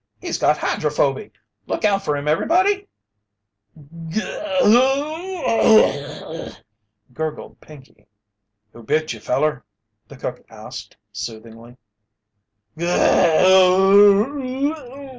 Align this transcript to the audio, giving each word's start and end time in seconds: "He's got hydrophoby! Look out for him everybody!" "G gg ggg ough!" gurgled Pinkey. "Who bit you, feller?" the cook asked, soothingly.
"He's 0.19 0.39
got 0.39 0.57
hydrophoby! 0.57 1.31
Look 1.67 1.85
out 1.85 2.01
for 2.03 2.17
him 2.17 2.27
everybody!" 2.27 2.87
"G 4.07 4.19
gg 4.19 4.59
ggg 4.63 5.43
ough!" 5.45 6.51
gurgled 7.13 7.61
Pinkey. 7.61 8.07
"Who 8.73 8.81
bit 8.81 9.13
you, 9.13 9.19
feller?" 9.19 9.63
the 10.07 10.17
cook 10.17 10.43
asked, 10.49 10.97
soothingly. 11.11 11.77